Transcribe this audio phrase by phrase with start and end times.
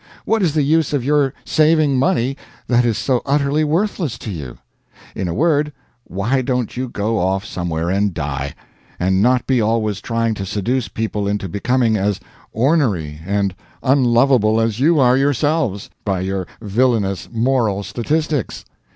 [0.25, 4.57] What is the use of your saving money that is so utterly worthless to you?
[5.15, 5.71] In a word,
[6.05, 8.55] why don't you go off somewhere and die,
[8.99, 12.19] and not be always trying to seduce people into becoming as
[12.51, 13.53] "ornery" and
[13.83, 18.65] unlovable as you are yourselves, by your villainous "moral statistics"?